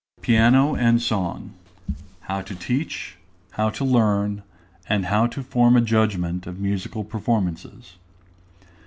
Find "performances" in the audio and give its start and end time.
7.03-7.97